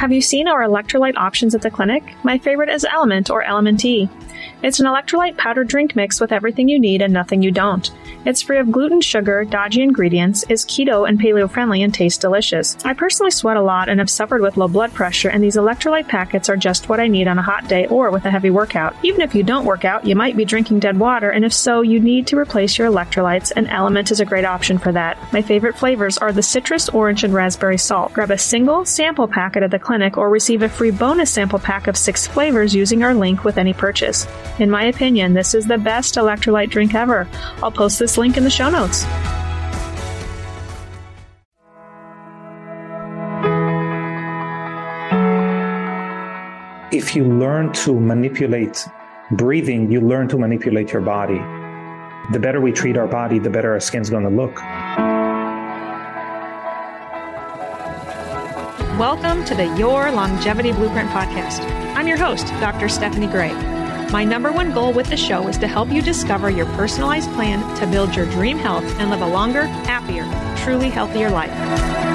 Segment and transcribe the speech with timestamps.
[0.00, 2.14] Have you seen our electrolyte options at the clinic?
[2.24, 4.08] My favorite is Element or Element-E.
[4.62, 7.90] It's an electrolyte powder drink mix with everything you need and nothing you don't.
[8.26, 12.76] It's free of gluten, sugar, dodgy ingredients, is keto and paleo friendly, and tastes delicious.
[12.84, 16.08] I personally sweat a lot and have suffered with low blood pressure, and these electrolyte
[16.08, 18.94] packets are just what I need on a hot day or with a heavy workout.
[19.02, 21.80] Even if you don't work out, you might be drinking dead water, and if so,
[21.80, 25.16] you need to replace your electrolytes, and Element is a great option for that.
[25.32, 28.12] My favorite flavors are the citrus, orange, and raspberry salt.
[28.12, 31.86] Grab a single sample packet at the clinic or receive a free bonus sample pack
[31.86, 34.26] of six flavors using our link with any purchase.
[34.58, 37.28] In my opinion, this is the best electrolyte drink ever.
[37.62, 39.04] I'll post this link in the show notes.
[46.92, 48.86] If you learn to manipulate
[49.30, 51.40] breathing, you learn to manipulate your body.
[52.32, 54.56] The better we treat our body, the better our skin's going to look.
[58.98, 61.60] Welcome to the Your Longevity Blueprint podcast.
[61.94, 62.88] I'm your host, Dr.
[62.88, 63.79] Stephanie Gray.
[64.12, 67.60] My number one goal with the show is to help you discover your personalized plan
[67.76, 70.24] to build your dream health and live a longer, happier,
[70.64, 72.09] truly healthier life.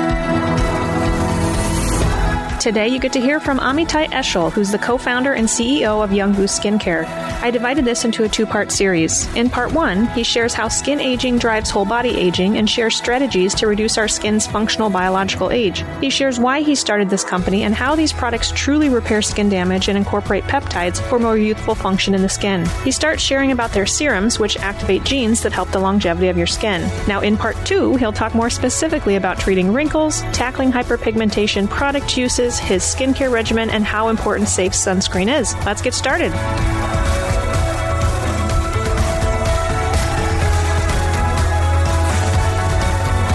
[2.66, 6.12] Today, you get to hear from Amitay Eshel, who's the co founder and CEO of
[6.12, 7.06] Young Goose Skincare.
[7.44, 9.32] I divided this into a two part series.
[9.36, 13.54] In part one, he shares how skin aging drives whole body aging and shares strategies
[13.54, 15.86] to reduce our skin's functional biological age.
[16.02, 19.88] He shares why he started this company and how these products truly repair skin damage
[19.88, 22.66] and incorporate peptides for more youthful function in the skin.
[22.84, 26.48] He starts sharing about their serums, which activate genes that help the longevity of your
[26.48, 26.82] skin.
[27.08, 32.55] Now, in part two, he'll talk more specifically about treating wrinkles, tackling hyperpigmentation, product uses,
[32.58, 35.53] his skincare regimen, and how important safe sunscreen is.
[35.66, 36.31] Let's get started.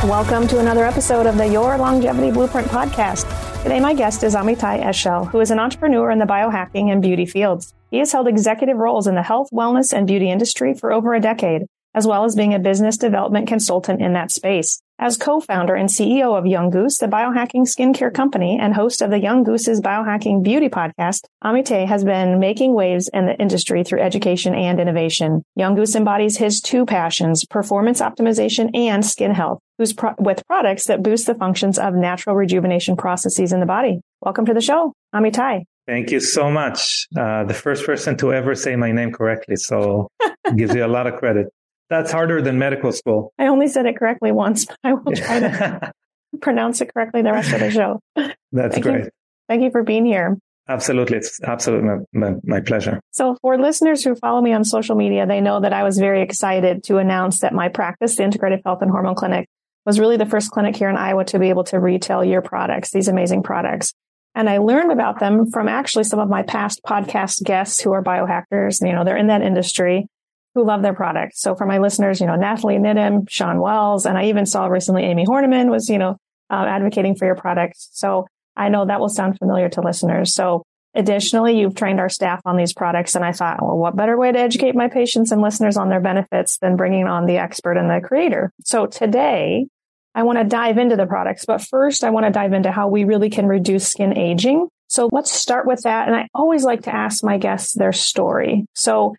[0.08, 3.27] Welcome to another episode of the Your Longevity Blueprint podcast.
[3.62, 7.27] Today, my guest is Amitay Eshel, who is an entrepreneur in the biohacking and beauty
[7.27, 7.74] fields.
[7.90, 11.20] He has held executive roles in the health, wellness, and beauty industry for over a
[11.20, 11.62] decade,
[11.95, 14.80] as well as being a business development consultant in that space.
[15.02, 19.18] As co-founder and CEO of Young Goose, the biohacking skincare company, and host of the
[19.18, 24.55] Young Goose's Biohacking Beauty podcast, Amitay has been making waves in the industry through education
[24.55, 25.42] and innovation.
[25.56, 29.61] Young Goose embodies his two passions, performance optimization and skin health,
[29.96, 34.01] pro- with products that boost the functions of natural rejuvenation processes in the body.
[34.20, 35.62] Welcome to the show, Amitay.
[35.86, 37.07] Thank you so much.
[37.18, 39.57] Uh, the first person to ever say my name correctly.
[39.57, 40.08] So
[40.57, 41.46] gives you a lot of credit.
[41.90, 43.33] That's harder than medical school.
[43.36, 45.92] I only said it correctly once, but I will try to
[46.40, 48.01] pronounce it correctly the rest of the show.
[48.52, 49.05] That's Thank great.
[49.05, 49.11] You.
[49.48, 50.39] Thank you for being here.
[50.68, 51.17] Absolutely.
[51.17, 53.01] It's absolutely my, my, my, pleasure.
[53.11, 56.23] So for listeners who follow me on social media, they know that I was very
[56.23, 59.48] excited to announce that my practice, the Integrative Health and Hormone Clinic,
[59.84, 62.92] was really the first clinic here in Iowa to be able to retail your products,
[62.92, 63.92] these amazing products.
[64.36, 68.05] And I learned about them from actually some of my past podcast guests who are
[68.05, 68.86] biohackers.
[68.86, 70.07] You know, they're in that industry
[70.55, 71.36] who love their product.
[71.36, 75.05] So for my listeners, you know, Natalie Niddam, Shawn Wells, and I even saw recently
[75.05, 76.16] Amy Horniman was, you know,
[76.50, 77.88] uh, advocating for your products.
[77.92, 80.34] So I know that will sound familiar to listeners.
[80.34, 83.14] So additionally, you've trained our staff on these products.
[83.14, 86.00] And I thought, well, what better way to educate my patients and listeners on their
[86.00, 88.52] benefits than bringing on the expert and the creator?
[88.64, 89.66] So today
[90.14, 92.89] I want to dive into the products, but first I want to dive into how
[92.89, 94.68] we really can reduce skin aging.
[94.89, 96.08] So let's start with that.
[96.08, 98.66] And I always like to ask my guests their story.
[98.74, 99.14] So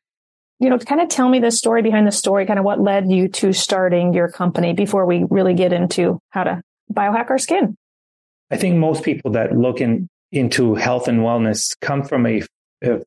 [0.61, 3.11] you know, kind of tell me the story behind the story, kind of what led
[3.11, 6.61] you to starting your company before we really get into how to
[6.93, 7.75] biohack our skin.
[8.51, 12.43] I think most people that look in, into health and wellness come from a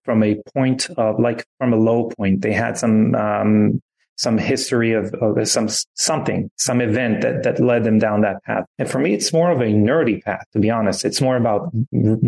[0.04, 2.42] from a point of like from a low point.
[2.42, 3.80] They had some um,
[4.16, 8.64] some history of, of some something, some event that, that led them down that path.
[8.78, 11.04] And for me, it's more of a nerdy path, to be honest.
[11.04, 11.70] It's more about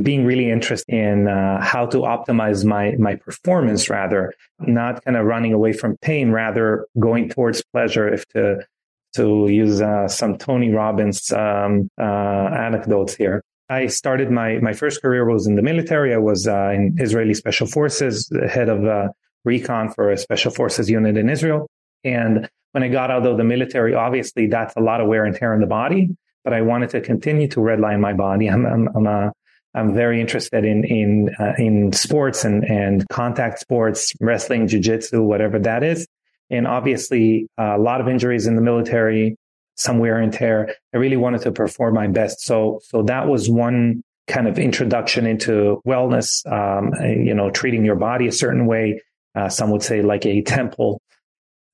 [0.02, 5.26] being really interested in uh, how to optimize my my performance, rather not kind of
[5.26, 8.12] running away from pain, rather going towards pleasure.
[8.12, 8.66] If to
[9.14, 13.42] to use uh, some Tony Robbins um, uh, anecdotes here.
[13.68, 16.14] I started my my first career was in the military.
[16.14, 19.08] I was uh, in Israeli Special Forces, head of uh,
[19.44, 21.68] recon for a special forces unit in Israel.
[22.04, 25.34] And when I got out of the military, obviously that's a lot of wear and
[25.34, 26.14] tear in the body,
[26.44, 28.48] but I wanted to continue to redline my body.
[28.48, 29.32] I'm, I'm, I'm, a,
[29.74, 35.58] I'm very interested in, in, uh, in sports and, and contact sports, wrestling, jujitsu, whatever
[35.60, 36.06] that is.
[36.50, 39.36] And obviously uh, a lot of injuries in the military,
[39.76, 40.74] some wear and tear.
[40.94, 42.40] I really wanted to perform my best.
[42.42, 47.96] So, so that was one kind of introduction into wellness, um, you know, treating your
[47.96, 49.02] body a certain way.
[49.34, 51.00] Uh, some would say like a temple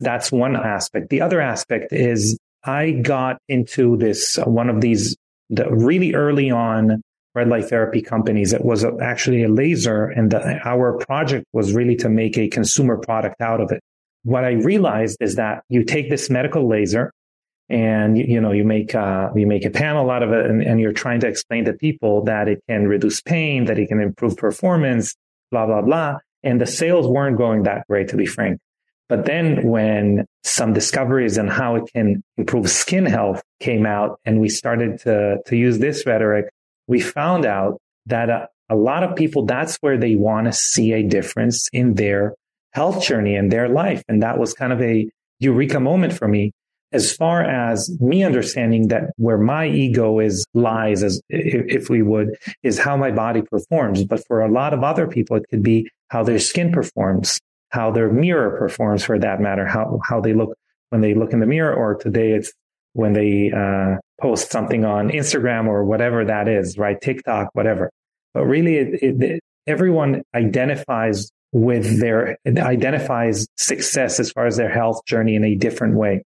[0.03, 1.09] that's one aspect.
[1.09, 5.17] The other aspect is I got into this, uh, one of these
[5.51, 7.03] the really early on
[7.35, 8.53] red light therapy companies.
[8.53, 12.97] It was actually a laser and the, our project was really to make a consumer
[12.97, 13.81] product out of it.
[14.25, 17.13] What I realized is that you take this medical laser
[17.69, 20.81] and you, know you make uh, you make a panel out of it and, and
[20.81, 24.37] you're trying to explain to people that it can reduce pain that it can improve
[24.37, 25.15] performance
[25.51, 28.59] blah blah blah and the sales weren't going that great to be frank
[29.13, 34.41] but then when some discoveries on how it can improve skin health came out and
[34.41, 36.47] we started to, to use this rhetoric,
[36.87, 40.95] we found out that a, a lot of people, that's where they want to see
[40.95, 42.35] a difference in their
[42.71, 44.03] health journey and their life.
[44.09, 45.07] And that was kind of a
[45.41, 46.53] eureka moment for me.
[46.91, 52.39] As far as me understanding that where my ego is lies as if we would
[52.63, 54.05] is how my body performs.
[54.05, 57.39] But for a lot of other people it could be how their skin performs
[57.73, 60.55] how their mirror performs for that matter, how, how they look
[60.91, 62.53] when they look in the mirror, or today it's
[62.93, 67.01] when they uh, post something on Instagram or whatever that is, right?
[67.01, 67.91] TikTok, whatever.
[68.35, 75.05] But really, it, it, everyone identifies with their identifies success as far as their health
[75.07, 76.23] journey in a different way.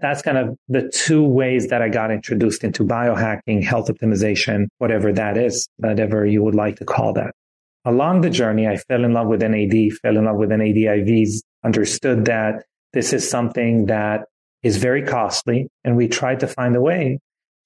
[0.00, 5.12] That's kind of the two ways that I got introduced into biohacking, health optimization, whatever
[5.12, 7.34] that is, whatever you would like to call that
[7.84, 11.42] along the journey, I fell in love with NAD, fell in love with NAD IVs,
[11.64, 14.26] understood that this is something that
[14.62, 15.68] is very costly.
[15.84, 17.18] And we tried to find a way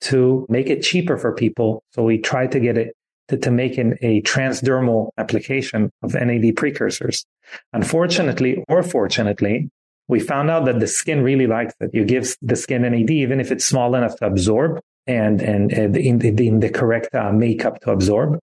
[0.03, 1.83] to make it cheaper for people.
[1.93, 2.95] So we tried to get it
[3.29, 7.25] to, to make an, a transdermal application of NAD precursors.
[7.73, 9.71] Unfortunately or fortunately,
[10.09, 11.91] we found out that the skin really likes it.
[11.95, 15.97] You give the skin NAD, even if it's small enough to absorb and, and, and
[15.97, 18.39] in, the, in the correct uh, makeup to absorb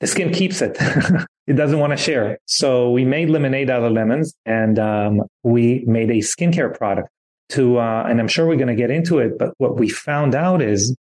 [0.00, 0.76] the skin keeps it.
[1.46, 2.38] it doesn't want to share.
[2.46, 7.08] So we made lemonade out of lemons and um, we made a skincare product
[7.50, 10.34] to, uh, and I'm sure we're going to get into it, but what we found
[10.34, 10.94] out is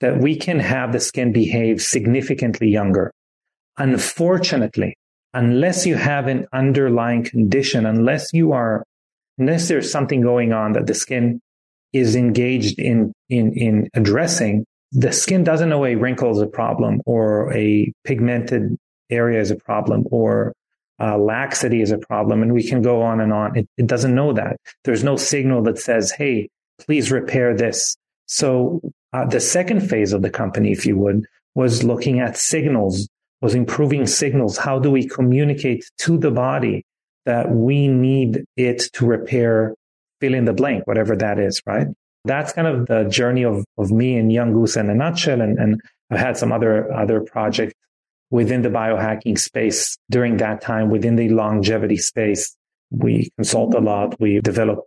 [0.00, 3.12] that we can have the skin behave significantly younger.
[3.78, 4.96] Unfortunately,
[5.32, 8.84] unless you have an underlying condition, unless you are,
[9.38, 11.40] unless there's something going on that the skin
[11.92, 17.00] is engaged in, in, in addressing, the skin doesn't know a wrinkle is a problem
[17.06, 18.76] or a pigmented
[19.10, 20.54] area is a problem or
[21.00, 22.42] uh, laxity is a problem.
[22.42, 23.56] And we can go on and on.
[23.56, 24.56] It, it doesn't know that.
[24.84, 26.48] There's no signal that says, hey,
[26.78, 27.96] please repair this.
[28.26, 28.80] So
[29.12, 33.08] uh, the second phase of the company, if you would, was looking at signals,
[33.40, 34.56] was improving signals.
[34.56, 36.84] How do we communicate to the body
[37.24, 39.74] that we need it to repair
[40.20, 41.88] fill in the blank, whatever that is, right?
[42.24, 45.40] That's kind of the journey of, of me and Young Goose in a nutshell.
[45.40, 45.80] And, and
[46.10, 47.74] I've had some other, other projects
[48.30, 52.56] within the biohacking space during that time, within the longevity space.
[52.90, 54.20] We consult a lot.
[54.20, 54.80] We develop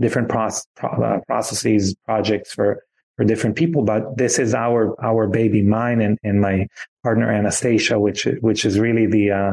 [0.00, 2.82] different uh, processes, projects for,
[3.16, 3.84] for different people.
[3.84, 6.66] But this is our, our baby, mine and, and my
[7.02, 9.52] partner Anastasia, which, which is really the, uh,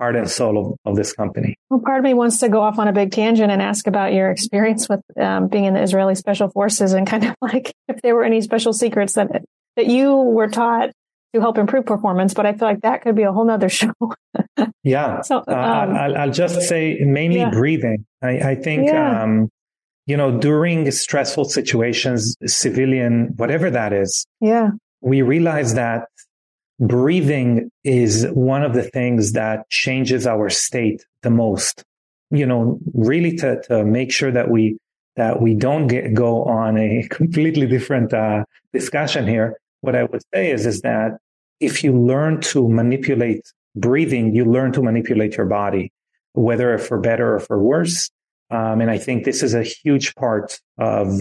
[0.00, 1.56] heart and soul of, of this company.
[1.68, 4.12] Well, part of me wants to go off on a big tangent and ask about
[4.14, 8.00] your experience with um, being in the Israeli Special Forces and kind of like if
[8.02, 9.44] there were any special secrets that
[9.76, 10.90] that you were taught
[11.34, 12.34] to help improve performance.
[12.34, 13.92] But I feel like that could be a whole nother show.
[14.82, 15.20] yeah.
[15.20, 17.50] So uh, um, I'll, I'll, just say mainly yeah.
[17.50, 18.06] breathing.
[18.22, 18.86] I, I think.
[18.86, 19.22] Yeah.
[19.22, 19.48] Um,
[20.06, 24.70] you know, during stressful situations, civilian, whatever that is, yeah,
[25.00, 26.08] we realize that
[26.80, 31.84] breathing is one of the things that changes our state the most.
[32.30, 34.78] You know, really to, to make sure that we,
[35.16, 39.58] that we don't get, go on a completely different uh, discussion here.
[39.82, 41.18] What I would say is, is that
[41.60, 45.92] if you learn to manipulate breathing, you learn to manipulate your body,
[46.32, 48.10] whether for better or for worse.
[48.50, 51.20] Um, and I think this is a huge part of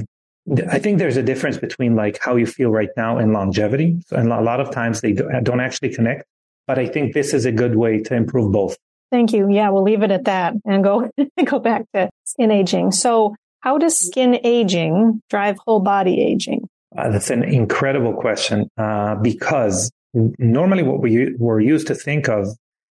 [0.72, 4.02] I think there's a difference between like how you feel right now and longevity.
[4.12, 6.26] And a lot of times they don't actually connect,
[6.68, 8.78] but I think this is a good way to improve both.
[9.12, 9.50] Thank you.
[9.50, 11.10] Yeah, we'll leave it at that and go
[11.46, 12.92] go back to skin aging.
[12.92, 16.70] So, how does skin aging drive whole body aging?
[16.98, 22.48] Uh, that's an incredible question uh, because normally what we were used to think of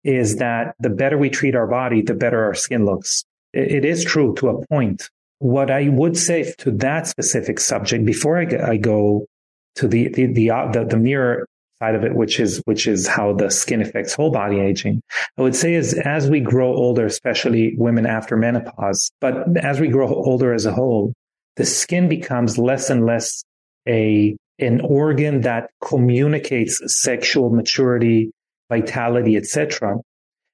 [0.05, 3.25] is that the better we treat our body, the better our skin looks.
[3.53, 8.05] it, it is true to a point, what I would say to that specific subject
[8.05, 9.27] before I, I go
[9.77, 11.47] to the the, the uh, the the mirror
[11.83, 15.01] side of it, which is which is how the skin affects whole body aging.
[15.39, 19.89] I would say is as we grow older, especially women after menopause, but as we
[19.89, 21.15] grow older as a whole,
[21.57, 23.43] the skin becomes less and less
[23.89, 28.31] a an organ that communicates sexual maturity,
[28.69, 29.97] vitality, etc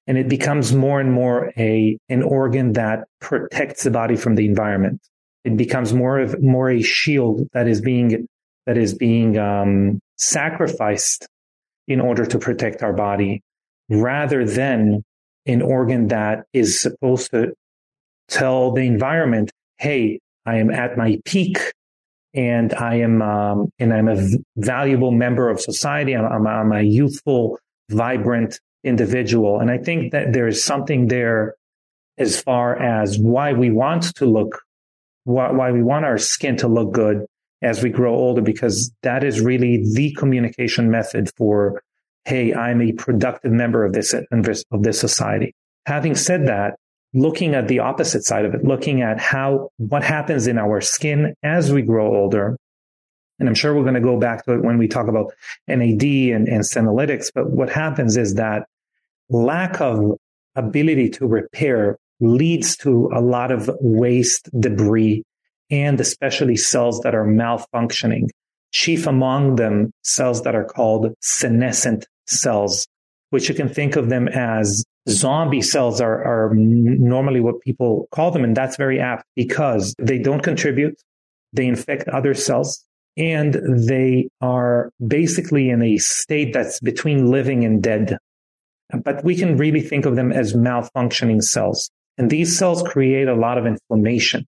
[0.06, 4.46] and it becomes more and more a an organ that protects the body from the
[4.46, 5.00] environment.
[5.44, 8.26] It becomes more of more a shield that is being
[8.66, 11.26] that is being um, sacrificed
[11.88, 13.42] in order to protect our body
[13.88, 15.04] rather than
[15.46, 17.52] an organ that is supposed to
[18.28, 21.58] tell the environment, Hey, I am at my peak
[22.34, 26.14] and I am, um, and I'm a valuable member of society.
[26.14, 27.58] I'm, I'm, I'm a youthful,
[27.90, 29.60] vibrant individual.
[29.60, 31.54] And I think that there is something there
[32.18, 34.62] as far as why we want to look,
[35.24, 37.26] why, why we want our skin to look good
[37.62, 41.82] as we grow older, because that is really the communication method for,
[42.24, 45.54] Hey, I'm a productive member of this, of this society.
[45.86, 46.76] Having said that,
[47.14, 51.34] looking at the opposite side of it, looking at how, what happens in our skin
[51.42, 52.56] as we grow older.
[53.38, 55.32] And I'm sure we're going to go back to it when we talk about
[55.68, 57.30] NAD and, and senolytics.
[57.34, 58.66] But what happens is that
[59.28, 60.18] lack of
[60.54, 65.22] ability to repair leads to a lot of waste debris
[65.70, 68.28] and especially cells that are malfunctioning.
[68.72, 72.86] Chief among them, cells that are called senescent cells,
[73.30, 78.30] which you can think of them as zombie cells are, are normally what people call
[78.30, 78.44] them.
[78.44, 81.00] And that's very apt because they don't contribute.
[81.52, 82.84] They infect other cells
[83.16, 83.54] and
[83.88, 88.18] they are basically in a state that's between living and dead.
[88.90, 91.90] But we can really think of them as malfunctioning cells.
[92.18, 94.46] And these cells create a lot of inflammation.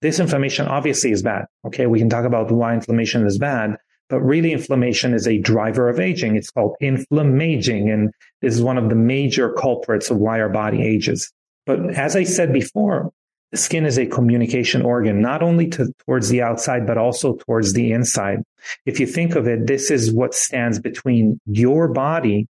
[0.00, 1.46] This inflammation obviously is bad.
[1.66, 1.86] Okay.
[1.86, 3.76] We can talk about why inflammation is bad,
[4.08, 6.36] but really inflammation is a driver of aging.
[6.36, 7.90] It's called inflammaging.
[7.90, 11.32] And this is one of the major culprits of why our body ages.
[11.66, 13.10] But as I said before,
[13.50, 17.72] the skin is a communication organ, not only to, towards the outside, but also towards
[17.72, 18.42] the inside.
[18.84, 22.46] If you think of it, this is what stands between your body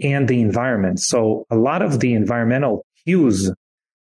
[0.00, 1.00] and the environment.
[1.00, 3.52] So a lot of the environmental cues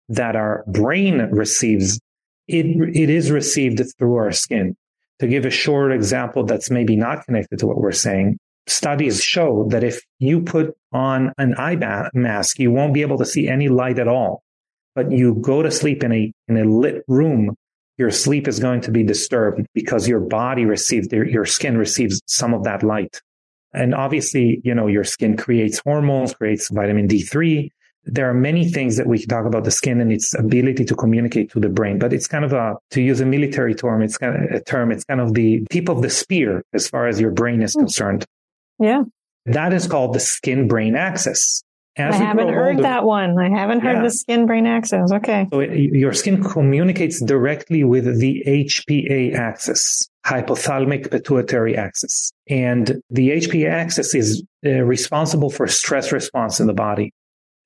[0.08, 2.00] that our brain receives,
[2.48, 4.76] it, it is received through our skin.
[5.20, 9.66] To give a short example that's maybe not connected to what we're saying, studies show
[9.70, 11.76] that if you put on an eye
[12.12, 14.42] mask, you won't be able to see any light at all.
[14.94, 17.54] But you go to sleep in a, in a lit room,
[17.98, 22.52] your sleep is going to be disturbed because your body receives, your skin receives some
[22.52, 23.20] of that light.
[23.74, 27.70] And obviously, you know, your skin creates hormones, creates vitamin D3.
[28.04, 30.94] There are many things that we can talk about the skin and its ability to
[30.94, 34.18] communicate to the brain, but it's kind of a, to use a military term, it's
[34.18, 37.20] kind of a term, it's kind of the tip of the spear as far as
[37.20, 37.80] your brain is hmm.
[37.80, 38.26] concerned.
[38.78, 39.04] Yeah.
[39.46, 41.62] That is called the skin brain axis.
[41.96, 43.38] As I haven't heard older, that one.
[43.38, 44.02] I haven't heard yeah.
[44.02, 45.12] the skin brain axis.
[45.12, 45.46] Okay.
[45.52, 52.32] So it, your skin communicates directly with the HPA axis, hypothalamic pituitary axis.
[52.48, 57.12] And the HPA axis is uh, responsible for stress response in the body.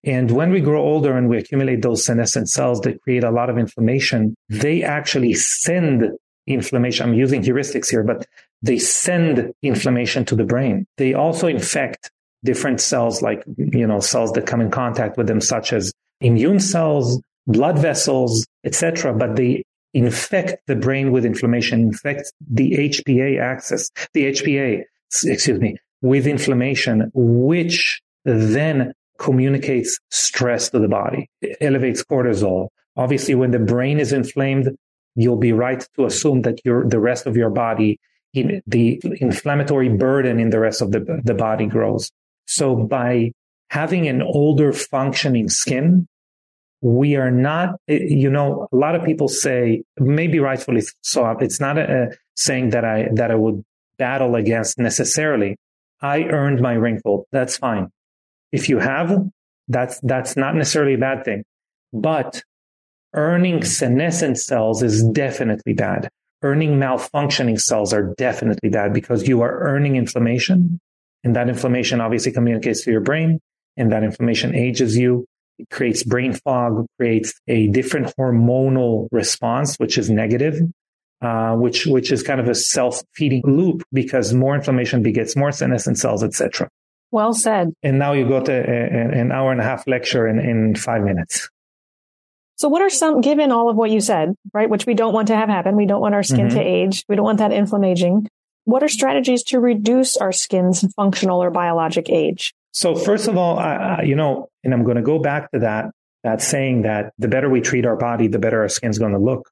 [0.05, 3.51] And when we grow older and we accumulate those senescent cells that create a lot
[3.51, 6.11] of inflammation, they actually send
[6.47, 7.09] inflammation.
[7.09, 8.25] I'm using heuristics here, but
[8.63, 10.87] they send inflammation to the brain.
[10.97, 12.11] They also infect
[12.45, 16.61] different cells, like, you know, cells that come in contact with them, such as immune
[16.61, 19.13] cells, blood vessels, etc.
[19.13, 19.65] But they
[19.97, 24.83] infect the brain with inflammation, infect the HPA axis, the HPA,
[25.25, 32.69] excuse me, with inflammation, which then communicates stress to the body, it elevates cortisol.
[32.97, 34.69] Obviously, when the brain is inflamed,
[35.15, 37.99] you'll be right to assume that your the rest of your body,
[38.35, 42.11] the inflammatory burden in the rest of the, the body grows.
[42.47, 43.33] So by
[43.71, 46.07] having an older functioning skin,
[46.87, 51.29] we are not, you know, a lot of people say, maybe rightfully so.
[51.41, 53.65] It's not a, a saying that I, that I would
[53.99, 55.57] battle against necessarily.
[56.01, 57.27] I earned my wrinkle.
[57.33, 57.91] That's fine.
[58.53, 59.19] If you have,
[59.67, 61.43] that's, that's not necessarily a bad thing,
[61.93, 62.45] but
[63.15, 66.09] earning senescent cells is definitely bad.
[66.43, 70.79] Earning malfunctioning cells are definitely bad because you are earning inflammation
[71.25, 73.41] and that inflammation obviously communicates to your brain
[73.77, 75.27] and that inflammation ages you.
[75.59, 80.61] It creates brain fog, creates a different hormonal response, which is negative,
[81.23, 85.99] uh, which, which is kind of a self-feeding loop because more inflammation begets more senescent
[85.99, 86.69] cells, etc.
[87.11, 87.73] Well said.
[87.83, 91.03] And now you got a, a, an hour and a half lecture in, in five
[91.03, 91.49] minutes.
[92.57, 95.29] So what are some, given all of what you said, right, which we don't want
[95.29, 96.57] to have happen, we don't want our skin mm-hmm.
[96.57, 98.27] to age, we don't want that inflammation.
[98.65, 102.55] What are strategies to reduce our skin's functional or biologic age?
[102.77, 105.87] So first of all, I, you know, and I'm going to go back to that,
[106.25, 109.19] that saying that the better we treat our body, the better our skin's going to
[109.19, 109.49] look.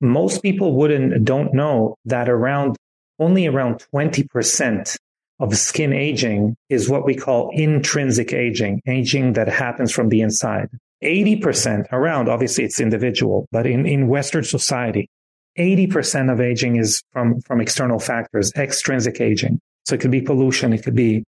[0.00, 2.76] Most people wouldn't, don't know that around,
[3.18, 4.96] only around 20%
[5.40, 10.70] of skin aging is what we call intrinsic aging, aging that happens from the inside.
[11.02, 15.10] 80% around, obviously it's individual, but in, in Western society,
[15.58, 19.58] 80% of aging is from, from external factors, extrinsic aging.
[19.84, 20.72] So it could be pollution.
[20.72, 21.24] It could be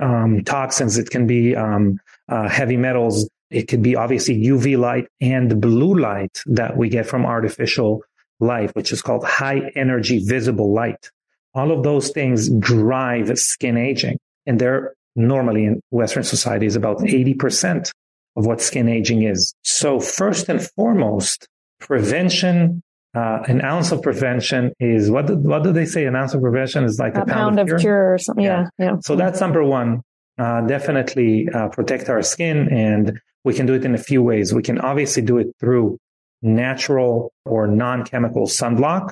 [0.00, 0.98] um, toxins.
[0.98, 1.98] It can be um,
[2.28, 3.28] uh, heavy metals.
[3.50, 8.02] It could be obviously UV light and blue light that we get from artificial
[8.40, 11.10] light, which is called high energy visible light.
[11.54, 14.18] All of those things drive skin aging.
[14.46, 17.92] And they're normally in Western society is about 80%
[18.36, 19.54] of what skin aging is.
[19.62, 21.46] So first and foremost,
[21.80, 22.82] prevention,
[23.14, 26.04] uh, an ounce of prevention is what do, what do they say?
[26.04, 27.78] An ounce of prevention is like a, a pound, pound, of, cure?
[27.78, 28.44] cure, or something.
[28.44, 28.68] Yeah.
[28.78, 28.86] yeah.
[28.86, 28.96] yeah.
[29.00, 30.02] So that's number one.
[30.36, 34.52] Uh, definitely uh, protect our skin and we can do it in a few ways.
[34.52, 35.98] We can obviously do it through
[36.42, 39.10] natural or non-chemical sunblock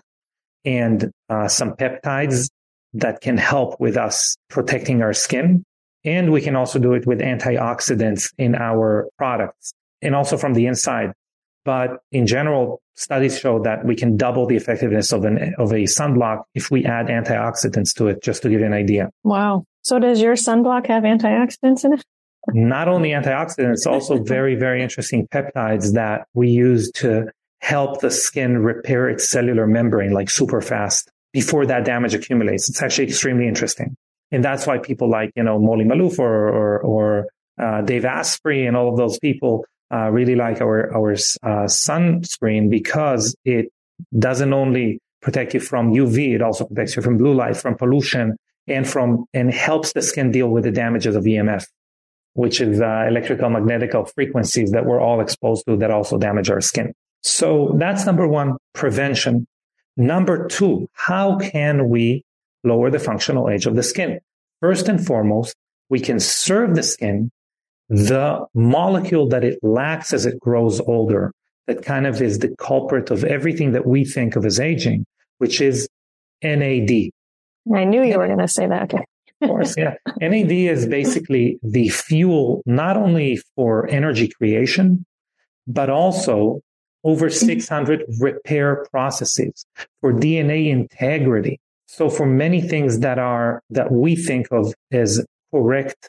[0.65, 2.51] and uh, some peptides
[2.95, 5.65] that can help with us protecting our skin.
[6.05, 10.67] And we can also do it with antioxidants in our products and also from the
[10.67, 11.13] inside.
[11.65, 15.85] But in general, studies show that we can double the effectiveness of an of a
[15.85, 19.11] sunblock if we add antioxidants to it, just to give you an idea.
[19.25, 19.65] Wow.
[19.83, 22.05] So does your sunblock have antioxidants in it?
[22.49, 27.27] Not only antioxidants, also very, very interesting peptides that we use to
[27.61, 32.69] help the skin repair its cellular membrane like super fast before that damage accumulates.
[32.69, 33.97] It's actually extremely interesting.
[34.33, 37.27] And that's why people like, you know, Molly Maloof or, or, or
[37.63, 42.71] uh, Dave Asprey and all of those people uh, really like our, our uh, sunscreen
[42.71, 43.71] because it
[44.19, 48.37] doesn't only protect you from UV, it also protects you from blue light, from pollution,
[48.67, 51.67] and from, and helps the skin deal with the damages of EMF
[52.35, 56.61] which is uh, electrical magnetical frequencies that we're all exposed to that also damage our
[56.61, 56.93] skin.
[57.23, 59.47] So that's number one, prevention.
[59.97, 62.25] Number two, how can we
[62.65, 64.21] lower the functional age of the skin?
[64.61, 65.55] First and foremost,
[65.91, 67.31] we can serve the skin
[67.93, 71.33] the molecule that it lacks as it grows older,
[71.67, 75.05] that kind of is the culprit of everything that we think of as aging,
[75.39, 75.89] which is
[76.43, 76.91] NAD.
[77.73, 78.93] I knew you were going to say that.
[78.93, 79.05] Okay
[79.43, 79.95] of course, yeah.
[80.21, 85.05] NAD is basically the fuel not only for energy creation,
[85.67, 86.61] but also
[87.05, 89.67] over 600 repair processes
[90.01, 91.61] for DNA integrity.
[91.87, 96.09] So for many things that are, that we think of as correct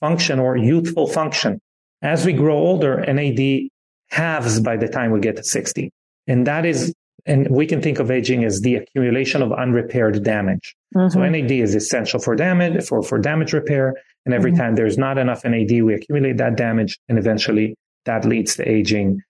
[0.00, 1.60] function or youthful function,
[2.02, 3.68] as we grow older, NAD
[4.10, 5.92] halves by the time we get to 60.
[6.26, 6.94] And that is
[7.26, 10.74] and we can think of aging as the accumulation of unrepaired damage.
[10.96, 11.10] Mm-hmm.
[11.10, 13.94] So NAD is essential for damage, for, for damage repair.
[14.24, 14.60] And every mm-hmm.
[14.60, 19.20] time there's not enough NAD, we accumulate that damage and eventually that leads to aging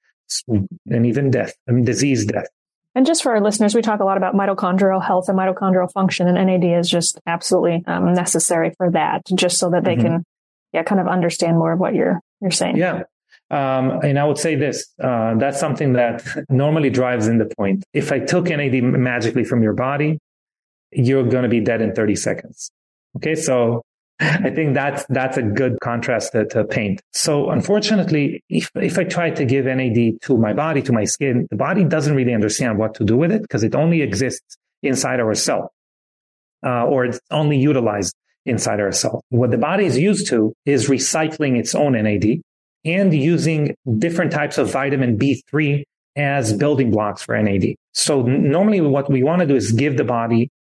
[0.47, 2.47] and even death, I mean, disease death.
[2.95, 6.27] And just for our listeners, we talk a lot about mitochondrial health and mitochondrial function,
[6.27, 10.07] and NAD is just absolutely um, necessary for that, just so that they mm-hmm.
[10.07, 10.25] can,
[10.73, 12.77] yeah, kind of understand more of what you're you're saying.
[12.77, 13.03] Yeah,
[13.51, 17.85] um, and I would say this, uh, that's something that normally drives in the point.
[17.93, 20.19] If I took NAD magically from your body,
[20.93, 22.71] you're going to be dead in 30 seconds.
[23.17, 23.35] Okay.
[23.35, 23.83] So
[24.21, 27.01] I think that's, that's a good contrast to, to paint.
[27.13, 31.49] So unfortunately, if, if I try to give NAD to my body, to my skin,
[31.51, 35.19] the body doesn't really understand what to do with it because it only exists inside
[35.19, 35.73] our cell,
[36.65, 38.15] uh, or it's only utilized
[38.47, 39.23] inside our cell.
[39.29, 42.41] What the body is used to is recycling its own NAD
[42.85, 45.83] and using different types of vitamin B3
[46.17, 47.75] as building blocks for NAD.
[47.93, 50.51] So normally what we want to do is give the body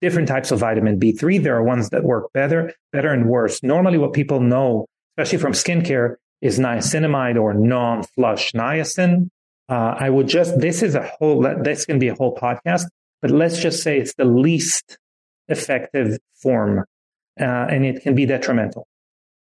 [0.00, 1.42] different types of vitamin B3.
[1.42, 3.62] There are ones that work better, better and worse.
[3.62, 9.28] Normally what people know, especially from skincare, is niacinamide or non-flush niacin.
[9.68, 12.84] Uh, I would just, this is a whole, this can be a whole podcast,
[13.20, 14.98] but let's just say it's the least
[15.48, 16.84] effective form,
[17.40, 18.86] uh, and it can be detrimental.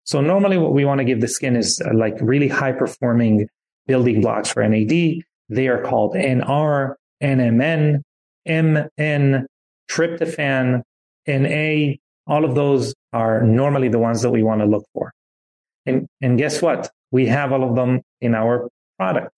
[0.04, 3.48] So normally what we want to give the skin is uh, like really high performing
[3.86, 5.22] building blocks for NAD.
[5.48, 8.02] They are called NR, NMN,
[8.46, 9.46] MN,
[9.90, 10.82] tryptophan,
[11.26, 11.94] NA.
[12.26, 15.12] All of those are normally the ones that we want to look for.
[15.86, 16.90] And, and guess what?
[17.10, 18.68] We have all of them in our
[18.98, 19.30] product.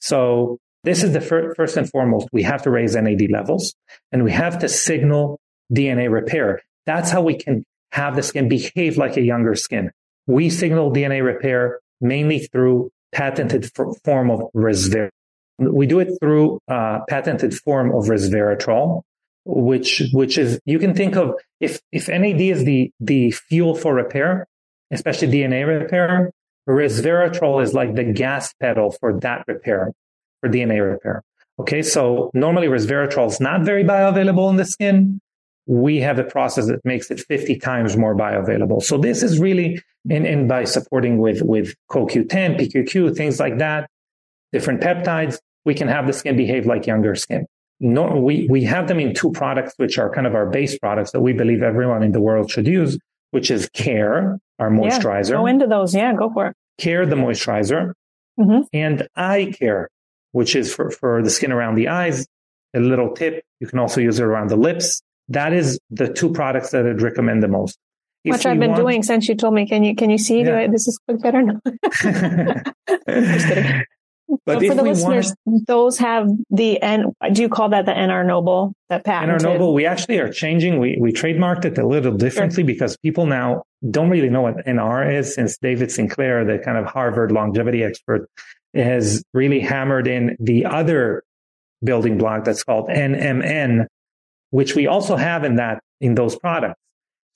[0.00, 2.28] So this is the fir- first and foremost.
[2.32, 3.74] We have to raise NAD levels
[4.12, 5.40] and we have to signal
[5.72, 6.60] DNA repair.
[6.86, 9.90] That's how we can have the skin behave like a younger skin.
[10.26, 13.70] We signal DNA repair mainly through patented
[14.04, 15.10] form of resveratrol.
[15.58, 19.02] We do it through uh, patented form of resveratrol,
[19.44, 23.94] which which is you can think of if if NAD is the the fuel for
[23.94, 24.48] repair,
[24.90, 26.32] especially DNA repair,
[26.68, 29.92] resveratrol is like the gas pedal for that repair,
[30.40, 31.22] for DNA repair.
[31.60, 35.20] Okay, so normally resveratrol is not very bioavailable in the skin
[35.66, 38.82] we have a process that makes it 50 times more bioavailable.
[38.82, 43.88] So this is really, and, and by supporting with, with CoQ10, PQQ, things like that,
[44.52, 47.46] different peptides, we can have the skin behave like younger skin.
[47.80, 51.12] No, we, we have them in two products, which are kind of our base products
[51.12, 52.98] that we believe everyone in the world should use,
[53.30, 55.30] which is Care, our moisturizer.
[55.30, 55.94] Yeah, go into those.
[55.94, 56.56] Yeah, go for it.
[56.78, 57.92] Care, the moisturizer,
[58.38, 58.62] mm-hmm.
[58.72, 59.88] and Eye Care,
[60.32, 62.26] which is for, for the skin around the eyes.
[62.74, 63.44] A little tip.
[63.60, 65.00] You can also use it around the lips.
[65.28, 67.78] That is the two products that I'd recommend the most.
[68.24, 68.82] If Which I've been want...
[68.82, 69.66] doing since you told me.
[69.66, 70.42] Can you can you see?
[70.42, 70.60] Yeah.
[70.60, 71.60] I, this is better now.
[73.08, 73.84] Just kidding.
[74.46, 77.12] But, but for the listeners, want those have the N.
[77.32, 78.74] Do you call that the NR Noble?
[78.88, 79.40] That patent?
[79.40, 79.74] NR Noble.
[79.74, 80.78] We actually are changing.
[80.78, 82.66] We we trademarked it a little differently sure.
[82.66, 85.34] because people now don't really know what NR is.
[85.34, 88.28] Since David Sinclair, the kind of Harvard longevity expert,
[88.74, 91.22] has really hammered in the other
[91.82, 93.86] building block that's called NMN,
[94.54, 96.78] which we also have in that in those products.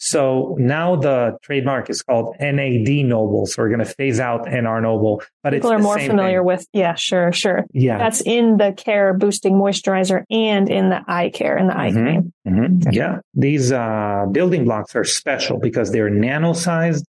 [0.00, 3.46] So now the trademark is called NAD Noble.
[3.46, 6.46] So we're going to phase out NR Noble, but people are more familiar thing.
[6.46, 6.66] with.
[6.72, 7.66] Yeah, sure, sure.
[7.72, 11.90] Yeah, that's in the Care Boosting Moisturizer and in the Eye Care and the Eye
[11.90, 12.04] mm-hmm.
[12.04, 12.32] Cream.
[12.46, 12.90] Mm-hmm.
[12.92, 17.04] Yeah, these uh, building blocks are special because they're nano sized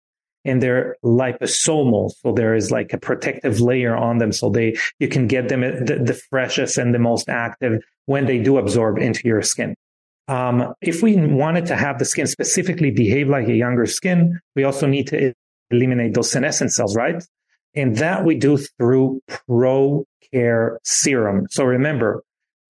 [0.46, 2.12] and they're liposomal.
[2.22, 4.32] So there is like a protective layer on them.
[4.32, 8.38] So they, you can get them the, the freshest and the most active when they
[8.38, 9.74] do absorb into your skin.
[10.28, 14.64] Um, if we wanted to have the skin specifically behave like a younger skin, we
[14.64, 15.32] also need to
[15.70, 17.22] eliminate those senescent cells, right?
[17.74, 21.46] And that we do through Pro Care Serum.
[21.50, 22.22] So remember,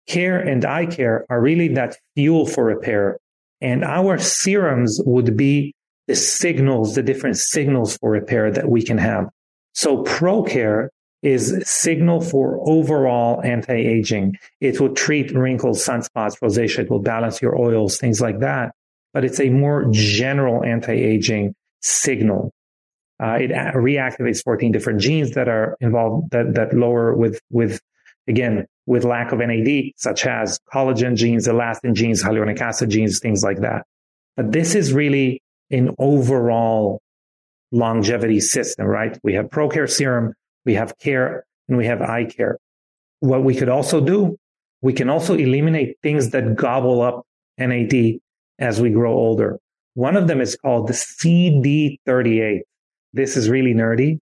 [0.07, 3.19] care and eye care are really that fuel for repair.
[3.61, 5.75] And our serums would be
[6.07, 9.29] the signals, the different signals for repair that we can have.
[9.75, 10.91] So Pro Care
[11.23, 14.37] is signal for overall anti-aging.
[14.61, 16.81] It will treat wrinkles, sunspots, rosacea.
[16.81, 18.75] It will balance your oils, things like that.
[19.13, 22.53] But it's a more general anti-aging signal.
[23.21, 27.81] Uh, it reactivates 14 different genes that are involved that, that lower with, with,
[28.29, 33.43] again, with lack of NAD, such as collagen genes, elastin genes, hyaluronic acid genes, things
[33.43, 33.85] like that.
[34.37, 37.03] But this is really an overall
[37.73, 39.19] longevity system, right?
[39.23, 40.35] We have ProCare serum,
[40.69, 42.59] we have care and we have eye care.
[43.21, 44.37] What we could also do,
[44.83, 47.27] we can also eliminate things that gobble up
[47.57, 47.95] NAD
[48.59, 49.59] as we grow older.
[49.95, 52.61] One of them is called the CD38.
[53.15, 54.19] This is really nerdy.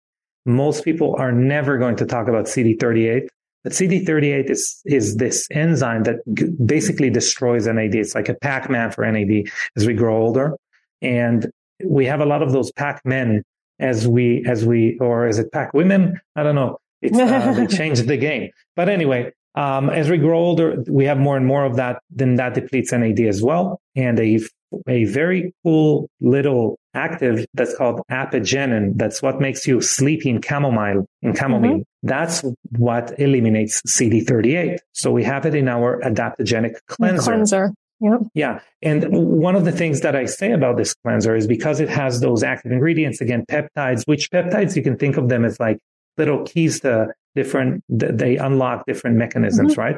[0.45, 3.27] Most people are never going to talk about CD38,
[3.63, 7.95] but CD38 is, is this enzyme that g- basically destroys NAD.
[7.95, 10.55] It's like a Pac-Man for NAD as we grow older.
[11.01, 11.49] And
[11.83, 13.41] we have a lot of those Pac-Men
[13.79, 16.19] as we as we or is it pack women?
[16.35, 16.79] I don't know.
[17.01, 18.51] It's, uh, they changed the game.
[18.75, 22.01] But anyway, um, as we grow older, we have more and more of that.
[22.09, 23.81] Then that depletes NAD as well.
[23.95, 24.39] And a
[24.87, 28.93] a very cool little active that's called apigenin.
[28.95, 31.07] That's what makes you sleepy in chamomile.
[31.21, 32.07] In chamomile, mm-hmm.
[32.07, 34.79] that's what eliminates CD38.
[34.93, 37.31] So we have it in our adaptogenic cleanser.
[37.31, 37.73] cleanser.
[38.01, 38.21] Yep.
[38.33, 38.59] Yeah.
[38.81, 42.19] And one of the things that I say about this cleanser is because it has
[42.19, 45.79] those active ingredients, again, peptides, which peptides you can think of them as like
[46.17, 49.81] little keys to different, they unlock different mechanisms, mm-hmm.
[49.81, 49.95] right?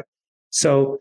[0.51, 0.99] So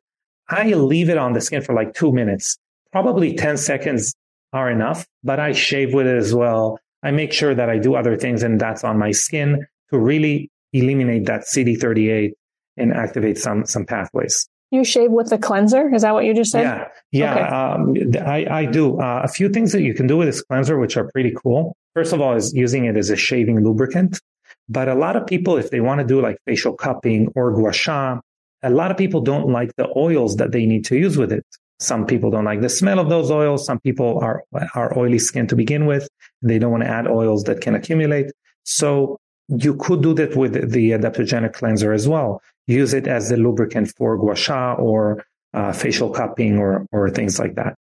[0.49, 2.59] I leave it on the skin for like two minutes.
[2.93, 4.15] Probably 10 seconds
[4.53, 6.79] are enough, but I shave with it as well.
[7.03, 10.51] I make sure that I do other things and that's on my skin to really
[10.73, 12.33] eliminate that CD38
[12.77, 14.49] and activate some, some pathways.
[14.71, 15.95] You shave with a cleanser?
[15.95, 16.63] Is that what you just said?
[16.63, 18.23] Yeah, yeah, okay.
[18.23, 19.01] um, I, I do.
[19.01, 21.77] Uh, a few things that you can do with this cleanser, which are pretty cool.
[21.95, 24.21] First of all, is using it as a shaving lubricant.
[24.69, 27.73] But a lot of people, if they want to do like facial cupping or gua
[27.73, 28.19] sha,
[28.63, 31.47] a lot of people don't like the oils that they need to use with it.
[31.79, 33.65] Some people don't like the smell of those oils.
[33.65, 34.43] Some people are,
[34.75, 36.09] are oily skin to begin with.
[36.43, 38.33] They don't want to add oils that can accumulate.
[38.65, 43.37] So you could do that with the adaptogenic cleanser as well use it as the
[43.37, 45.25] lubricant for gua sha or
[45.55, 47.75] uh, facial cupping or, or things like that.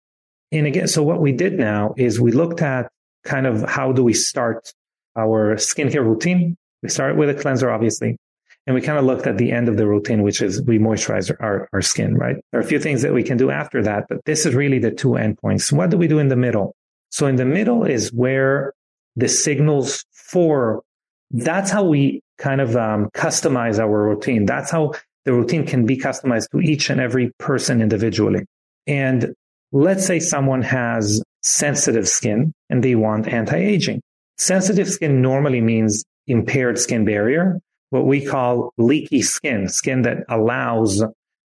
[0.52, 2.90] And again, so what we did now is we looked at
[3.24, 4.72] kind of how do we start
[5.16, 6.56] our skincare routine.
[6.82, 8.16] We started with a cleanser, obviously.
[8.66, 11.34] And we kind of looked at the end of the routine, which is we moisturize
[11.40, 12.36] our, our skin, right?
[12.50, 14.78] There are a few things that we can do after that, but this is really
[14.78, 15.70] the two endpoints.
[15.70, 16.74] What do we do in the middle?
[17.10, 18.72] So in the middle is where
[19.16, 20.82] the signals for
[21.30, 24.46] that's how we kind of um, customize our routine.
[24.46, 24.92] That's how
[25.24, 28.44] the routine can be customized to each and every person individually.
[28.86, 29.34] And
[29.72, 34.00] let's say someone has sensitive skin and they want anti-aging.
[34.38, 41.02] Sensitive skin normally means impaired skin barrier, what we call leaky skin, skin that allows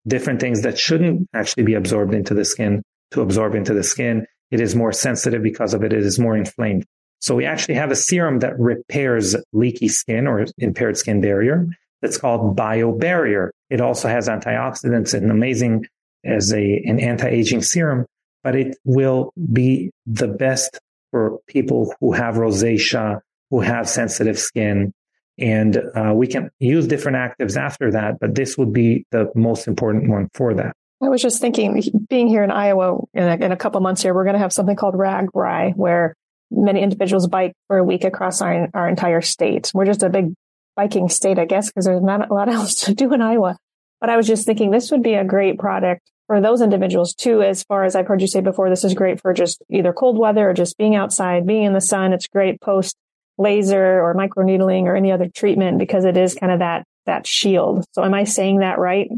[0.06, 4.26] different things that shouldn't actually be absorbed into the skin to absorb into the skin.
[4.50, 5.92] It is more sensitive because of it.
[5.92, 6.84] It is more inflamed.
[7.20, 11.66] So we actually have a serum that repairs leaky skin or impaired skin barrier.
[12.02, 13.50] That's called BioBarrier.
[13.70, 15.86] It also has antioxidants and amazing
[16.24, 18.06] as a, an anti-aging serum,
[18.44, 20.78] but it will be the best
[21.10, 24.92] for people who have rosacea, who have sensitive skin.
[25.38, 29.66] And uh, we can use different actives after that, but this would be the most
[29.66, 30.74] important one for that.
[31.02, 34.14] I was just thinking, being here in Iowa in a, in a couple months here,
[34.14, 36.14] we're going to have something called RAGBRAI, where
[36.50, 39.70] many individuals bike for a week across our, our entire state.
[39.74, 40.34] We're just a big
[40.74, 43.56] biking state, I guess, because there's not a lot else to do in Iowa.
[44.00, 47.42] But I was just thinking this would be a great product for those individuals too,
[47.42, 50.18] as far as I've heard you say before, this is great for just either cold
[50.18, 52.12] weather or just being outside, being in the sun.
[52.12, 52.96] It's great post
[53.38, 57.84] laser or microneedling or any other treatment because it is kind of that, that shield.
[57.92, 59.08] So am I saying that right?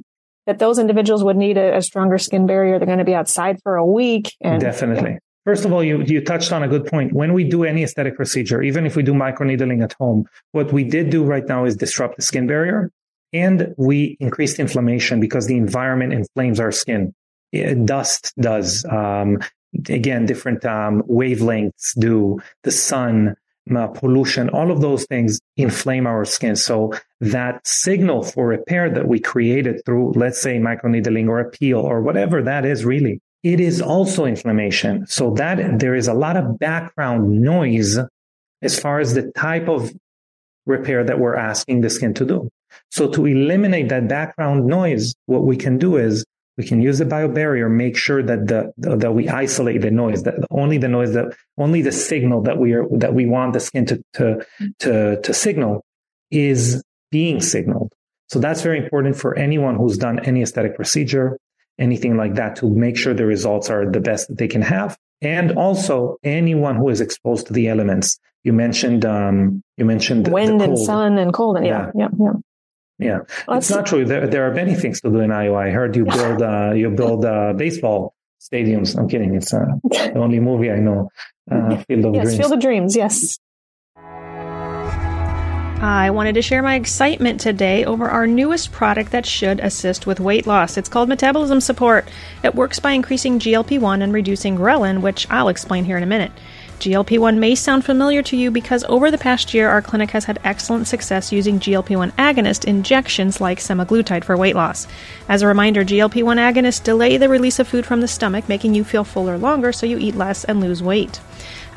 [0.47, 2.79] That those individuals would need a, a stronger skin barrier.
[2.79, 4.35] They're going to be outside for a week.
[4.41, 5.19] And, Definitely.
[5.49, 7.15] First of all, you, you touched on a good point.
[7.15, 10.85] When we do any aesthetic procedure, even if we do microneedling at home, what we
[10.85, 12.93] did do right now is disrupt the skin barrier
[13.33, 17.15] and we increased inflammation because the environment inflames our skin.
[17.51, 18.85] It, dust does.
[18.85, 19.39] Um,
[19.89, 22.41] again, different um, wavelengths do.
[22.65, 23.35] The sun,
[23.75, 26.57] uh, pollution, all of those things inflame our skin.
[26.57, 31.79] So that signal for repair that we created through, let's say, microneedling or a peel
[31.79, 35.07] or whatever that is really, it is also inflammation.
[35.07, 37.99] So that there is a lot of background noise
[38.63, 39.93] as far as the type of
[40.67, 42.49] repair that we're asking the skin to do.
[42.91, 46.25] So to eliminate that background noise, what we can do is
[46.57, 50.35] we can use the biobarrier, make sure that the, that we isolate the noise, that
[50.51, 53.87] only the noise that only the signal that we are that we want the skin
[53.87, 54.45] to to
[54.81, 55.85] to, to signal
[56.31, 57.93] is being signaled.
[58.29, 61.39] So that's very important for anyone who's done any aesthetic procedure,
[61.79, 64.97] anything like that, to make sure the results are the best that they can have.
[65.21, 68.19] And also anyone who is exposed to the elements.
[68.45, 71.57] You mentioned um, you mentioned wind and sun and cold.
[71.57, 72.33] And yeah, yeah, yeah.
[73.01, 74.05] Yeah, well, it's not true.
[74.05, 75.59] There, there are many things to do in Iowa.
[75.59, 78.99] I heard you build uh, you build uh, baseball stadiums.
[78.99, 79.35] I'm kidding.
[79.35, 81.11] It's uh, the only movie I know.
[81.51, 82.39] Uh, Field of yes, Dreams.
[82.39, 82.97] Field of Dreams.
[82.97, 83.39] Yes.
[85.81, 90.19] I wanted to share my excitement today over our newest product that should assist with
[90.19, 90.77] weight loss.
[90.77, 92.09] It's called Metabolism Support.
[92.43, 96.07] It works by increasing GLP 1 and reducing ghrelin, which I'll explain here in a
[96.07, 96.33] minute.
[96.81, 100.25] GLP 1 may sound familiar to you because over the past year, our clinic has
[100.25, 104.89] had excellent success using GLP 1 agonist injections like semaglutide for weight loss.
[105.29, 108.75] As a reminder, GLP 1 agonists delay the release of food from the stomach, making
[108.75, 111.21] you feel fuller longer so you eat less and lose weight.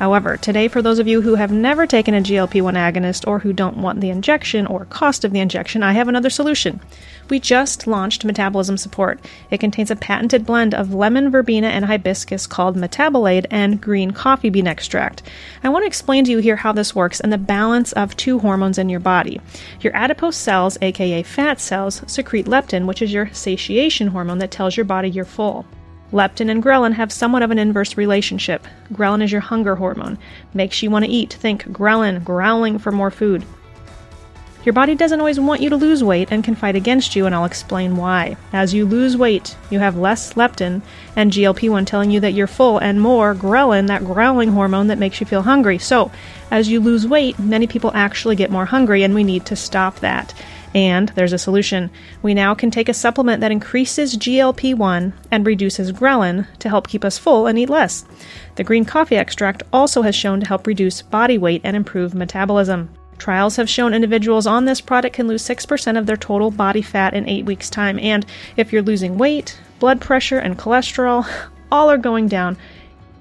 [0.02, 3.38] However, today, for those of you who have never taken a GLP 1 agonist or
[3.38, 6.80] who don't want the injection or cost of the injection, I have another solution.
[7.28, 9.20] We just launched Metabolism Support.
[9.48, 14.50] It contains a patented blend of lemon, verbena, and hibiscus called Metabolaid and green coffee
[14.50, 15.22] bean extract.
[15.62, 18.40] I want to explain to you here how this works and the balance of two
[18.40, 19.40] hormones in your body.
[19.82, 24.76] Your adipose cells, aka fat cells, secrete leptin, which is your satiation hormone that tells
[24.76, 25.64] your body you're full.
[26.12, 28.66] Leptin and ghrelin have somewhat of an inverse relationship.
[28.92, 30.18] Ghrelin is your hunger hormone,
[30.52, 31.32] makes you want to eat.
[31.32, 33.44] Think ghrelin, growling for more food.
[34.64, 37.34] Your body doesn't always want you to lose weight and can fight against you, and
[37.34, 38.36] I'll explain why.
[38.52, 40.82] As you lose weight, you have less leptin
[41.16, 44.98] and GLP 1 telling you that you're full, and more ghrelin, that growling hormone that
[44.98, 45.78] makes you feel hungry.
[45.78, 46.12] So,
[46.50, 49.98] as you lose weight, many people actually get more hungry, and we need to stop
[50.00, 50.32] that.
[50.74, 51.90] And there's a solution.
[52.22, 56.88] We now can take a supplement that increases GLP 1 and reduces ghrelin to help
[56.88, 58.04] keep us full and eat less.
[58.56, 62.88] The green coffee extract also has shown to help reduce body weight and improve metabolism.
[63.18, 67.14] Trials have shown individuals on this product can lose 6% of their total body fat
[67.14, 67.98] in 8 weeks' time.
[68.00, 71.28] And if you're losing weight, blood pressure, and cholesterol,
[71.70, 72.56] all are going down,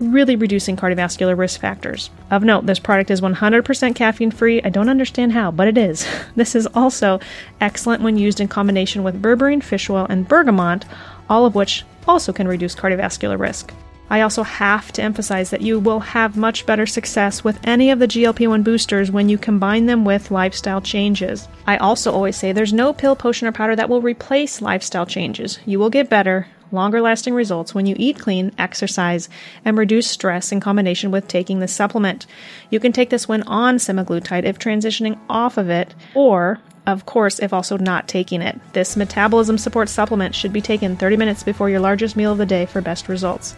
[0.02, 2.10] really reducing cardiovascular risk factors.
[2.32, 4.62] Of note, this product is 100% caffeine free.
[4.64, 6.06] I don't understand how, but it is.
[6.36, 7.20] This is also
[7.60, 10.86] excellent when used in combination with berberine, fish oil, and bergamot,
[11.30, 13.74] all of which also can reduce cardiovascular risk.
[14.12, 18.00] I also have to emphasize that you will have much better success with any of
[18.00, 21.48] the GLP 1 boosters when you combine them with lifestyle changes.
[21.66, 25.60] I also always say there's no pill, potion, or powder that will replace lifestyle changes.
[25.66, 29.30] You will get better, longer lasting results when you eat clean, exercise,
[29.66, 32.26] and reduce stress in combination with taking this supplement.
[32.70, 37.40] You can take this when on semaglutide if transitioning off of it, or of course,
[37.40, 38.60] if also not taking it.
[38.74, 42.46] This metabolism support supplement should be taken 30 minutes before your largest meal of the
[42.46, 43.56] day for best results.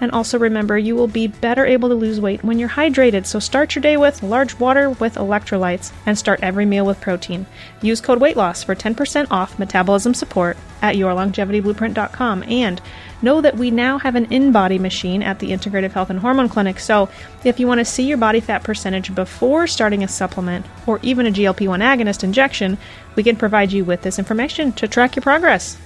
[0.00, 3.26] And also remember, you will be better able to lose weight when you're hydrated.
[3.26, 7.46] So start your day with large water with electrolytes and start every meal with protein.
[7.80, 12.42] Use code WEIGHTLOSS for 10% off metabolism support at yourlongevityblueprint.com.
[12.44, 12.80] And
[13.22, 16.50] know that we now have an in body machine at the Integrative Health and Hormone
[16.50, 16.78] Clinic.
[16.78, 17.08] So
[17.44, 21.26] if you want to see your body fat percentage before starting a supplement or even
[21.26, 22.76] a GLP 1 agonist injection,
[23.14, 25.78] we can provide you with this information to track your progress.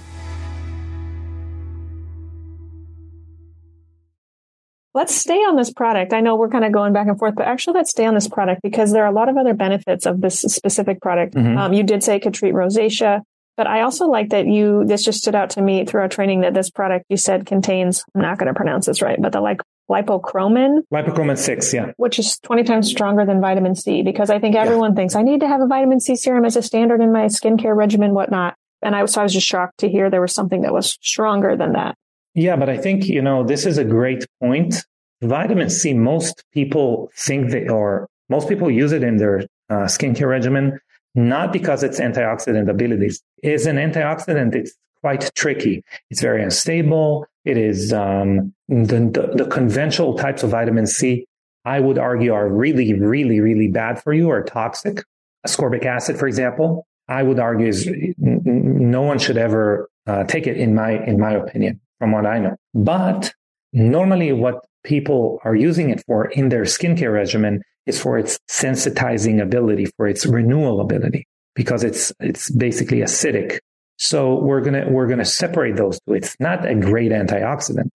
[4.93, 6.11] Let's stay on this product.
[6.11, 8.27] I know we're kind of going back and forth, but actually let's stay on this
[8.27, 11.33] product because there are a lot of other benefits of this specific product.
[11.33, 11.57] Mm-hmm.
[11.57, 13.21] Um, you did say it could treat rosacea,
[13.55, 16.41] but I also like that you, this just stood out to me through our training
[16.41, 19.39] that this product you said contains, I'm not going to pronounce this right, but the
[19.39, 20.79] like lipochroman.
[20.91, 21.91] Lipochroman 6, yeah.
[21.97, 24.95] Which is 20 times stronger than vitamin C because I think everyone yeah.
[24.95, 27.75] thinks I need to have a vitamin C serum as a standard in my skincare
[27.75, 28.55] regimen, whatnot.
[28.81, 30.97] And I was, so I was just shocked to hear there was something that was
[31.01, 31.95] stronger than that.
[32.33, 34.85] Yeah, but I think, you know, this is a great point.
[35.21, 40.29] Vitamin C, most people think they, or most people use it in their uh, skincare
[40.29, 40.79] regimen,
[41.13, 43.21] not because its antioxidant abilities.
[43.43, 45.83] Is an antioxidant, it's quite tricky.
[46.09, 47.27] It's very unstable.
[47.43, 51.25] It is um, the, the, the conventional types of vitamin C.
[51.65, 55.03] I would argue are really, really, really bad for you or toxic.
[55.45, 60.57] Ascorbic acid, for example, I would argue is no one should ever uh, take it
[60.57, 62.55] in my in my opinion from what I know.
[62.73, 63.31] But
[63.73, 69.39] normally what people are using it for in their skincare regimen is for its sensitizing
[69.39, 73.59] ability, for its renewal ability, because it's, it's basically acidic.
[73.97, 76.15] So we're to, we're to separate those two.
[76.15, 77.89] It's not a great antioxidant.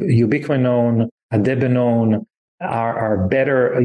[0.00, 2.26] Ubiquinone, idebenone
[2.60, 3.80] are, are better, uh,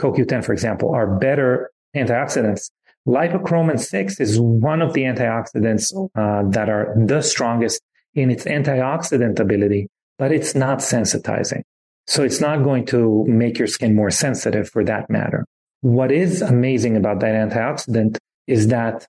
[0.00, 2.70] CoQ10, for example, are better antioxidants.
[3.08, 7.82] Lipochroman 6 is one of the antioxidants uh, that are the strongest
[8.14, 11.62] in its antioxidant ability, but it's not sensitizing.
[12.06, 15.44] So it's not going to make your skin more sensitive for that matter.
[15.80, 19.06] What is amazing about that antioxidant is that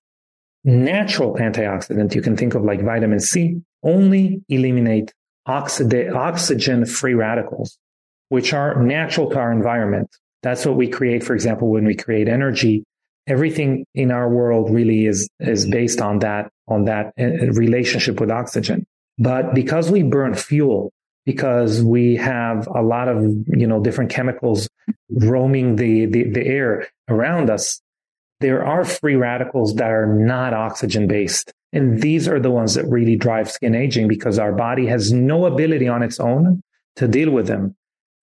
[0.63, 5.13] natural antioxidant, you can think of like vitamin C, only eliminate
[5.45, 7.77] oxygen free radicals,
[8.29, 10.09] which are natural to our environment.
[10.41, 12.83] That's what we create, for example, when we create energy.
[13.27, 18.31] Everything in our world really is, is based on that, on that uh, relationship with
[18.31, 18.85] oxygen.
[19.17, 20.91] But because we burn fuel,
[21.25, 24.69] because we have a lot of, you know, different chemicals
[25.09, 27.81] roaming the, the, the air around us,
[28.41, 31.51] there are free radicals that are not oxygen based.
[31.73, 35.45] And these are the ones that really drive skin aging because our body has no
[35.45, 36.61] ability on its own
[36.97, 37.75] to deal with them.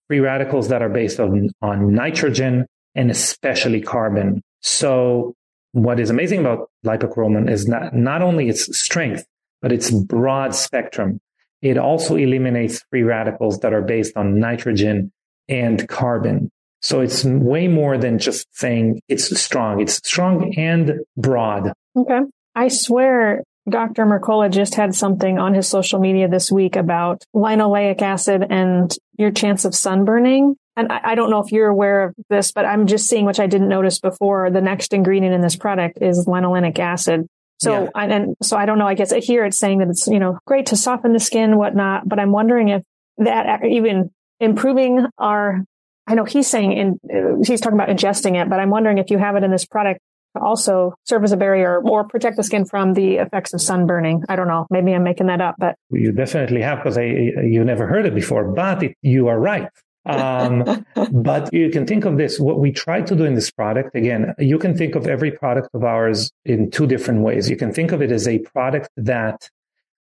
[0.09, 4.42] Free radicals that are based on, on nitrogen and especially carbon.
[4.61, 5.35] So
[5.72, 9.24] what is amazing about lipochroman is not, not only its strength,
[9.62, 11.20] but its broad spectrum.
[11.62, 15.12] It also eliminates free radicals that are based on nitrogen
[15.48, 16.51] and carbon.
[16.81, 19.81] So it's way more than just saying it's strong.
[19.81, 21.72] It's strong and broad.
[21.96, 22.20] Okay.
[22.57, 24.05] I swear Dr.
[24.05, 29.31] Mercola just had something on his social media this week about linoleic acid and your
[29.31, 30.57] chance of sunburning.
[30.75, 33.46] And I, don't know if you're aware of this, but I'm just seeing, which I
[33.46, 34.51] didn't notice before.
[34.51, 37.27] The next ingredient in this product is linolenic acid.
[37.62, 37.88] So, yeah.
[37.94, 40.66] and so I don't know, I guess here it's saying that it's, you know, great
[40.66, 42.83] to soften the skin, whatnot, but I'm wondering if
[43.18, 45.62] that even improving our,
[46.09, 49.11] I know he's saying in, uh, he's talking about ingesting it, but I'm wondering if
[49.11, 50.01] you have it in this product
[50.37, 54.25] to also serve as a barrier or protect the skin from the effects of sunburning.
[54.29, 54.66] I don't know.
[54.68, 58.14] Maybe I'm making that up, but you definitely have because I, you never heard it
[58.14, 59.68] before, but it, you are right.
[60.04, 63.94] Um, but you can think of this, what we try to do in this product,
[63.94, 67.48] again, you can think of every product of ours in two different ways.
[67.48, 69.48] You can think of it as a product that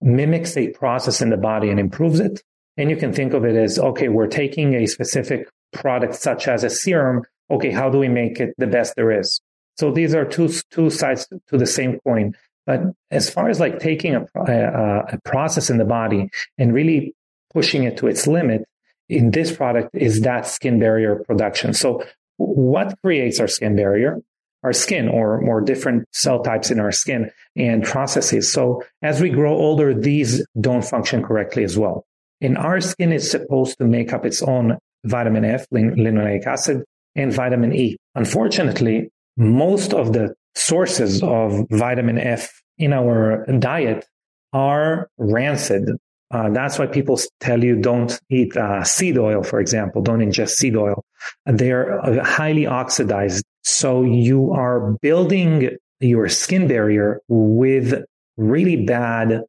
[0.01, 2.43] mimics a process in the body and improves it.
[2.77, 6.63] And you can think of it as, okay, we're taking a specific product such as
[6.63, 7.23] a serum.
[7.51, 9.41] Okay, how do we make it the best there is?
[9.79, 12.35] So these are two, two sides to the same coin.
[12.67, 12.81] But
[13.11, 16.29] as far as like taking a, a, a process in the body
[16.59, 17.15] and really
[17.53, 18.67] pushing it to its limit,
[19.09, 21.73] in this product is that skin barrier production.
[21.73, 22.05] So
[22.37, 24.21] what creates our skin barrier?
[24.63, 28.53] Our skin or more different cell types in our skin and processes.
[28.53, 32.05] So as we grow older, these don't function correctly as well.
[32.41, 36.83] And our skin is supposed to make up its own vitamin F, linoleic acid,
[37.15, 37.97] and vitamin E.
[38.15, 44.07] Unfortunately, most of the sources of vitamin F in our diet
[44.53, 45.91] are rancid
[46.31, 50.03] uh, that's why people tell you don't eat uh, seed oil, for example.
[50.03, 51.05] Don't ingest seed oil.
[51.47, 53.45] They're uh, highly oxidized.
[53.63, 58.05] So you are building your skin barrier with
[58.37, 59.43] really bad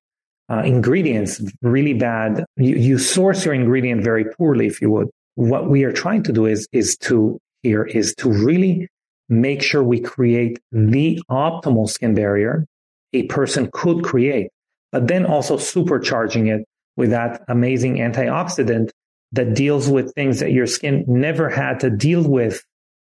[0.49, 2.45] uh, ingredients, really bad.
[2.55, 5.09] You, you source your ingredient very poorly, if you would.
[5.35, 8.87] What we are trying to do is, is to here is to really
[9.29, 12.65] make sure we create the optimal skin barrier
[13.13, 14.49] a person could create
[14.91, 16.65] but then also supercharging it
[16.95, 18.89] with that amazing antioxidant
[19.33, 22.63] that deals with things that your skin never had to deal with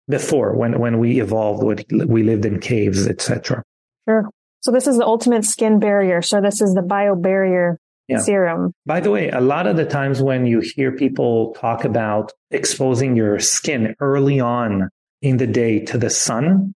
[0.09, 3.63] before when, when we evolved, when we lived in caves, etc.
[4.09, 4.29] Sure.
[4.61, 6.23] So this is the ultimate skin barrier.
[6.23, 8.19] So this is the bio barrier yeah.
[8.19, 8.73] serum.
[8.87, 13.17] By the way, a lot of the times when you hear people talk about exposing
[13.17, 14.89] your skin early on
[15.23, 16.75] in the day to the sun,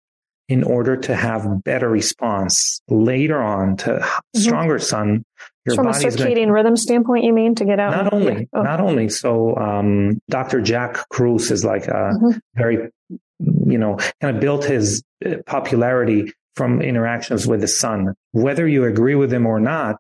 [0.49, 4.39] in order to have better response later on to mm-hmm.
[4.39, 5.25] stronger sun.
[5.67, 8.05] Your From a circadian gonna, rhythm standpoint, you mean to get out?
[8.05, 8.63] Not only, oh.
[8.63, 9.09] not only.
[9.09, 10.61] So, um, Dr.
[10.61, 12.39] Jack Kruse is like a mm-hmm.
[12.55, 12.91] very,
[13.39, 18.15] you know, kind of built his uh, popularity from interactions with the sun.
[18.33, 19.97] Whether you agree with him or not,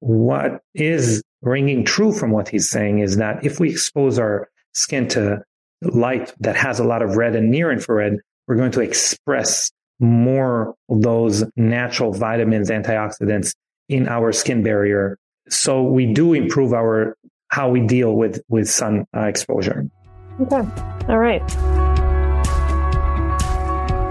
[0.00, 5.08] what is ringing true from what he's saying is that if we expose our skin
[5.08, 5.42] to
[5.82, 9.70] light that has a lot of red and near infrared, we're going to express
[10.00, 13.54] more of those natural vitamins, antioxidants
[13.88, 15.18] in our skin barrier.
[15.48, 17.16] So we do improve our
[17.48, 19.86] how we deal with with sun uh, exposure.
[20.40, 20.62] Okay.
[21.08, 21.46] All right.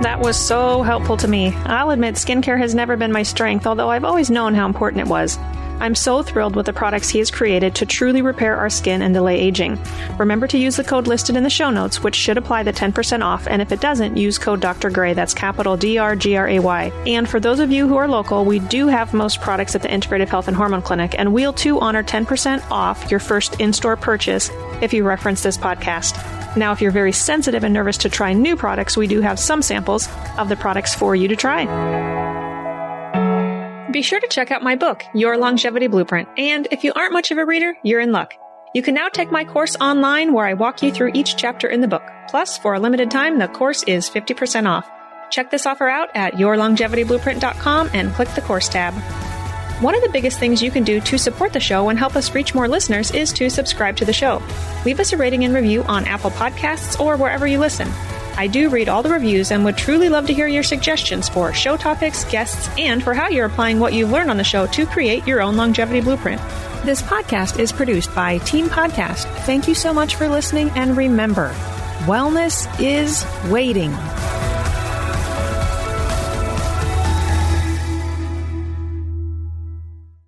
[0.01, 1.49] That was so helpful to me.
[1.65, 5.07] I'll admit skincare has never been my strength, although I've always known how important it
[5.07, 5.38] was.
[5.82, 9.15] I'm so thrilled with the products he has created to truly repair our skin and
[9.15, 9.79] delay aging.
[10.19, 13.23] Remember to use the code listed in the show notes, which should apply the 10%
[13.23, 14.91] off, and if it doesn't, use code Dr.
[14.91, 15.15] Gray.
[15.15, 16.91] That's capital D R G R A Y.
[17.07, 19.88] And for those of you who are local, we do have most products at the
[19.88, 23.97] Integrative Health and Hormone Clinic, and we'll too honor 10% off your first in store
[23.97, 24.51] purchase
[24.84, 26.15] if you reference this podcast.
[26.55, 29.63] Now, if you're very sensitive and nervous to try new products, we do have some
[29.63, 30.07] samples
[30.38, 32.20] of the products for you to try.
[33.92, 36.30] Be sure to check out my book, Your Longevity Blueprint.
[36.38, 38.34] And if you aren't much of a reader, you're in luck.
[38.74, 41.82] You can now take my course online where I walk you through each chapter in
[41.82, 42.04] the book.
[42.30, 44.89] Plus, for a limited time, the course is 50% off.
[45.30, 48.94] Check this offer out at yourlongevityblueprint.com and click the course tab.
[49.82, 52.34] One of the biggest things you can do to support the show and help us
[52.34, 54.42] reach more listeners is to subscribe to the show.
[54.86, 57.89] Leave us a rating and review on Apple Podcasts or wherever you listen.
[58.38, 61.53] I do read all the reviews and would truly love to hear your suggestions for
[61.53, 64.86] show topics, guests, and for how you're applying what you've learned on the show to
[64.86, 66.41] create your own longevity blueprint.
[66.84, 69.25] This podcast is produced by Team Podcast.
[69.45, 71.51] Thank you so much for listening, and remember,
[72.05, 73.91] wellness is waiting.